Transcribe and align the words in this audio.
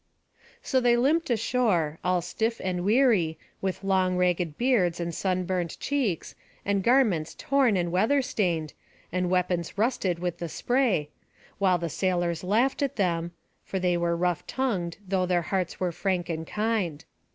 So 0.63 0.79
they 0.79 0.97
limped 0.97 1.29
ashore, 1.29 1.99
all 2.03 2.23
stiff 2.23 2.59
and 2.63 2.83
weary, 2.83 3.37
with 3.61 3.83
long 3.83 4.17
ragged 4.17 4.57
beards 4.57 4.99
and 4.99 5.13
sunburnt 5.13 5.79
cheeks, 5.79 6.33
and 6.65 6.81
garments 6.81 7.35
torn 7.37 7.77
and 7.77 7.91
weather 7.91 8.23
stained, 8.23 8.73
and 9.11 9.29
weapons 9.29 9.77
rusted 9.77 10.17
with 10.17 10.39
the 10.39 10.49
spray, 10.49 11.09
while 11.59 11.77
the 11.77 11.87
sailors 11.87 12.43
laughed 12.43 12.81
at 12.81 12.95
them 12.95 13.33
(for 13.63 13.77
they 13.77 13.95
were 13.95 14.15
rough 14.17 14.47
tongued, 14.47 14.97
though 15.07 15.27
their 15.27 15.43
hearts 15.43 15.79
were 15.79 15.91
frank 15.91 16.29
and 16.29 16.47
kind). 16.47 17.05